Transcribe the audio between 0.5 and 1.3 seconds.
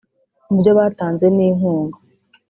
byo batanze